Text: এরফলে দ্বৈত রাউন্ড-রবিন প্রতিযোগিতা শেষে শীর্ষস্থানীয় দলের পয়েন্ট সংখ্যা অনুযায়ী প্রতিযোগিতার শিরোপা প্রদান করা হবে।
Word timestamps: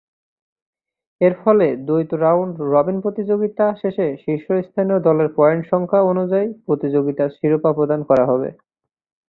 এরফলে 1.21 1.67
দ্বৈত 1.87 2.11
রাউন্ড-রবিন 2.23 2.97
প্রতিযোগিতা 3.01 3.65
শেষে 3.81 4.07
শীর্ষস্থানীয় 4.23 4.99
দলের 5.07 5.29
পয়েন্ট 5.37 5.63
সংখ্যা 5.71 5.99
অনুযায়ী 6.11 6.47
প্রতিযোগিতার 6.65 7.29
শিরোপা 7.37 7.71
প্রদান 7.77 7.99
করা 8.09 8.25
হবে। 8.25 8.49